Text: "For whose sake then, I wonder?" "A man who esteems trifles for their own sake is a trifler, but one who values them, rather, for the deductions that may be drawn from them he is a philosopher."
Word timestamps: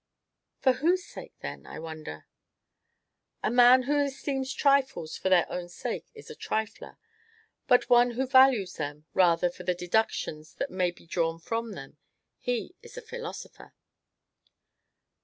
"For 0.61 0.73
whose 0.73 1.05
sake 1.05 1.35
then, 1.41 1.67
I 1.67 1.77
wonder?" 1.77 2.25
"A 3.43 3.51
man 3.51 3.83
who 3.83 4.03
esteems 4.03 4.51
trifles 4.51 5.15
for 5.15 5.29
their 5.29 5.45
own 5.51 5.69
sake 5.69 6.07
is 6.15 6.27
a 6.31 6.35
trifler, 6.35 6.97
but 7.67 7.87
one 7.87 8.09
who 8.17 8.25
values 8.25 8.77
them, 8.77 9.05
rather, 9.13 9.51
for 9.51 9.61
the 9.61 9.75
deductions 9.75 10.55
that 10.55 10.71
may 10.71 10.89
be 10.89 11.05
drawn 11.05 11.37
from 11.37 11.73
them 11.73 11.97
he 12.39 12.73
is 12.81 12.97
a 12.97 13.01
philosopher." 13.03 13.75